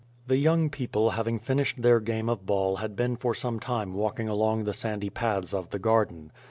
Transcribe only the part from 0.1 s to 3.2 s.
The young people having finished their game of ball had been